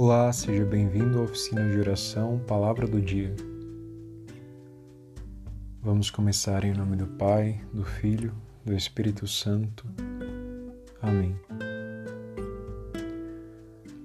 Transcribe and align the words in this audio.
Olá, 0.00 0.32
seja 0.32 0.64
bem-vindo 0.64 1.18
à 1.18 1.22
oficina 1.22 1.68
de 1.68 1.76
oração 1.76 2.40
Palavra 2.46 2.86
do 2.86 3.00
Dia. 3.00 3.34
Vamos 5.82 6.08
começar 6.08 6.62
em 6.62 6.72
nome 6.72 6.94
do 6.94 7.08
Pai, 7.08 7.60
do 7.72 7.82
Filho, 7.82 8.32
do 8.64 8.76
Espírito 8.76 9.26
Santo. 9.26 9.84
Amém. 11.02 11.34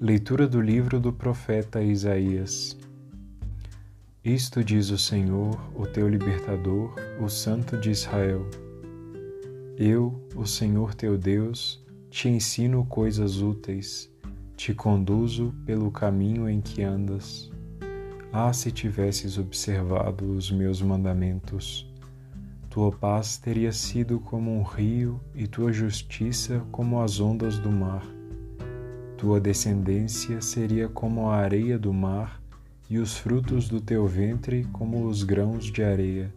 Leitura 0.00 0.48
do 0.48 0.62
livro 0.62 0.98
do 0.98 1.12
profeta 1.12 1.82
Isaías. 1.82 2.74
Isto 4.24 4.64
diz 4.64 4.88
o 4.88 4.96
Senhor, 4.96 5.60
o 5.76 5.86
teu 5.86 6.08
libertador, 6.08 6.94
o 7.20 7.28
Santo 7.28 7.76
de 7.76 7.90
Israel. 7.90 8.48
Eu, 9.76 10.26
o 10.34 10.46
Senhor 10.46 10.94
teu 10.94 11.18
Deus, 11.18 11.84
te 12.08 12.30
ensino 12.30 12.86
coisas 12.86 13.42
úteis 13.42 14.10
te 14.62 14.72
conduzo 14.72 15.52
pelo 15.66 15.90
caminho 15.90 16.48
em 16.48 16.60
que 16.60 16.84
andas. 16.84 17.50
Ah, 18.32 18.52
se 18.52 18.70
tivesses 18.70 19.36
observado 19.36 20.24
os 20.30 20.52
meus 20.52 20.80
mandamentos! 20.80 21.92
Tua 22.70 22.92
paz 22.92 23.36
teria 23.36 23.72
sido 23.72 24.20
como 24.20 24.56
um 24.56 24.62
rio 24.62 25.20
e 25.34 25.48
tua 25.48 25.72
justiça 25.72 26.64
como 26.70 27.02
as 27.02 27.18
ondas 27.18 27.58
do 27.58 27.72
mar. 27.72 28.06
Tua 29.18 29.40
descendência 29.40 30.40
seria 30.40 30.88
como 30.88 31.28
a 31.28 31.38
areia 31.38 31.76
do 31.76 31.92
mar 31.92 32.40
e 32.88 32.98
os 32.98 33.16
frutos 33.18 33.68
do 33.68 33.80
teu 33.80 34.06
ventre 34.06 34.64
como 34.72 35.08
os 35.08 35.24
grãos 35.24 35.64
de 35.64 35.82
areia. 35.82 36.32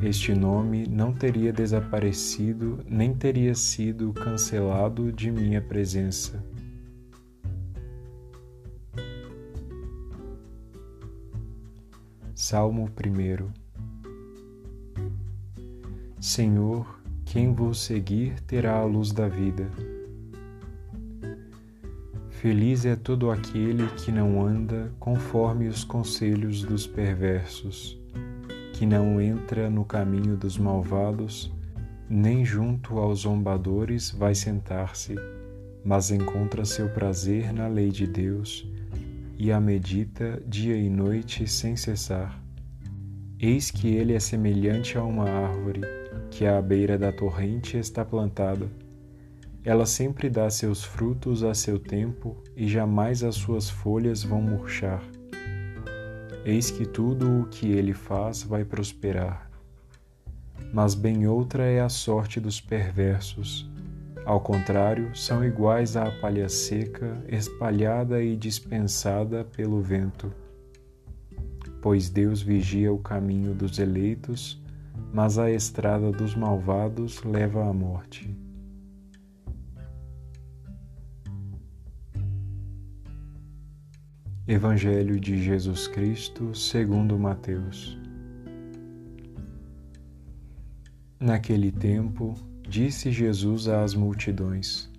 Este 0.00 0.32
nome 0.32 0.86
não 0.86 1.12
teria 1.12 1.52
desaparecido 1.52 2.84
nem 2.88 3.12
teria 3.12 3.56
sido 3.56 4.12
cancelado 4.12 5.10
de 5.10 5.32
minha 5.32 5.60
presença 5.60 6.53
Salmo 12.46 12.90
1 12.90 13.50
Senhor, 16.20 17.00
quem 17.24 17.54
vos 17.54 17.80
seguir 17.80 18.38
terá 18.40 18.74
a 18.80 18.84
luz 18.84 19.12
da 19.12 19.26
vida. 19.26 19.66
Feliz 22.28 22.84
é 22.84 22.96
todo 22.96 23.30
aquele 23.30 23.86
que 23.92 24.12
não 24.12 24.46
anda 24.46 24.92
conforme 25.00 25.68
os 25.68 25.84
conselhos 25.84 26.62
dos 26.62 26.86
perversos, 26.86 27.98
que 28.74 28.84
não 28.84 29.18
entra 29.18 29.70
no 29.70 29.82
caminho 29.82 30.36
dos 30.36 30.58
malvados, 30.58 31.50
nem 32.10 32.44
junto 32.44 32.98
aos 32.98 33.20
zombadores 33.20 34.10
vai 34.10 34.34
sentar-se, 34.34 35.14
mas 35.82 36.10
encontra 36.10 36.66
seu 36.66 36.90
prazer 36.90 37.54
na 37.54 37.68
lei 37.68 37.88
de 37.88 38.06
Deus 38.06 38.68
e 39.36 39.50
a 39.50 39.60
medita 39.60 40.42
dia 40.46 40.76
e 40.76 40.88
noite 40.88 41.46
sem 41.46 41.76
cessar. 41.76 42.40
Eis 43.38 43.70
que 43.70 43.88
ele 43.88 44.14
é 44.14 44.20
semelhante 44.20 44.96
a 44.96 45.02
uma 45.02 45.28
árvore 45.28 45.80
que 46.30 46.46
à 46.46 46.60
beira 46.60 46.96
da 46.96 47.12
torrente 47.12 47.76
está 47.76 48.04
plantada. 48.04 48.68
Ela 49.64 49.86
sempre 49.86 50.28
dá 50.28 50.48
seus 50.50 50.84
frutos 50.84 51.42
a 51.42 51.54
seu 51.54 51.78
tempo 51.78 52.36
e 52.56 52.68
jamais 52.68 53.22
as 53.22 53.34
suas 53.34 53.68
folhas 53.68 54.22
vão 54.22 54.40
murchar. 54.40 55.02
Eis 56.44 56.70
que 56.70 56.86
tudo 56.86 57.40
o 57.40 57.46
que 57.46 57.70
ele 57.72 57.94
faz 57.94 58.42
vai 58.42 58.64
prosperar. 58.64 59.50
Mas 60.72 60.94
bem 60.94 61.26
outra 61.26 61.64
é 61.64 61.80
a 61.80 61.88
sorte 61.88 62.38
dos 62.40 62.60
perversos 62.60 63.68
ao 64.24 64.40
contrário, 64.40 65.14
são 65.14 65.44
iguais 65.44 65.96
à 65.96 66.10
palha 66.10 66.48
seca, 66.48 67.22
espalhada 67.28 68.22
e 68.22 68.34
dispensada 68.36 69.44
pelo 69.44 69.82
vento. 69.82 70.32
Pois 71.82 72.08
Deus 72.08 72.40
vigia 72.40 72.90
o 72.90 72.98
caminho 72.98 73.54
dos 73.54 73.78
eleitos, 73.78 74.62
mas 75.12 75.38
a 75.38 75.50
estrada 75.50 76.10
dos 76.10 76.34
malvados 76.34 77.22
leva 77.22 77.68
à 77.68 77.72
morte. 77.72 78.34
Evangelho 84.46 85.20
de 85.20 85.42
Jesus 85.42 85.86
Cristo, 85.86 86.54
segundo 86.54 87.18
Mateus. 87.18 87.98
Naquele 91.20 91.70
tempo, 91.70 92.34
Disse 92.66 93.12
Jesus 93.12 93.68
às 93.68 93.94
multidões: 93.94 94.90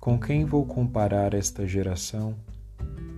Com 0.00 0.18
quem 0.18 0.46
vou 0.46 0.64
comparar 0.64 1.34
esta 1.34 1.66
geração? 1.66 2.34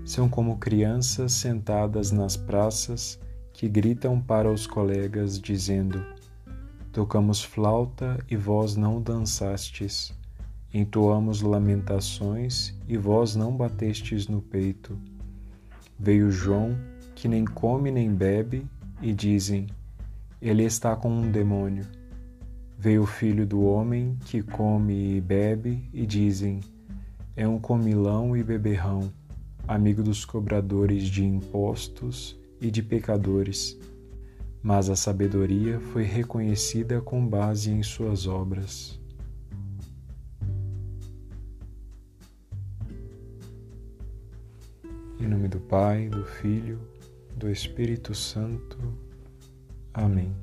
São 0.04 0.28
como 0.28 0.58
crianças 0.58 1.32
sentadas 1.32 2.10
nas 2.10 2.36
praças 2.36 3.20
que 3.52 3.68
gritam 3.68 4.20
para 4.20 4.50
os 4.52 4.66
colegas, 4.66 5.40
dizendo: 5.40 6.04
Tocamos 6.92 7.40
flauta 7.42 8.18
e 8.28 8.36
vós 8.36 8.74
não 8.74 9.00
dançastes, 9.00 10.12
entoamos 10.74 11.40
lamentações 11.40 12.74
e 12.88 12.96
vós 12.96 13.36
não 13.36 13.56
batestes 13.56 14.26
no 14.26 14.42
peito. 14.42 14.98
Veio 15.96 16.32
João, 16.32 16.76
que 17.14 17.28
nem 17.28 17.44
come 17.44 17.92
nem 17.92 18.12
bebe, 18.12 18.66
e 19.00 19.14
dizem: 19.14 19.68
Ele 20.42 20.64
está 20.64 20.96
com 20.96 21.08
um 21.08 21.30
demônio. 21.30 21.99
Veio 22.82 23.02
o 23.02 23.06
filho 23.06 23.46
do 23.46 23.62
homem 23.62 24.16
que 24.24 24.42
come 24.42 25.16
e 25.16 25.20
bebe, 25.20 25.86
e 25.92 26.06
dizem: 26.06 26.60
É 27.36 27.46
um 27.46 27.58
comilão 27.58 28.34
e 28.34 28.42
beberrão, 28.42 29.12
amigo 29.68 30.02
dos 30.02 30.24
cobradores 30.24 31.02
de 31.02 31.22
impostos 31.22 32.40
e 32.58 32.70
de 32.70 32.82
pecadores. 32.82 33.78
Mas 34.62 34.88
a 34.88 34.96
sabedoria 34.96 35.78
foi 35.78 36.04
reconhecida 36.04 37.02
com 37.02 37.26
base 37.26 37.70
em 37.70 37.82
suas 37.82 38.26
obras. 38.26 38.98
Em 45.20 45.28
nome 45.28 45.48
do 45.48 45.60
Pai, 45.60 46.08
do 46.08 46.24
Filho, 46.24 46.80
do 47.36 47.50
Espírito 47.50 48.14
Santo. 48.14 48.78
Amém. 49.92 50.34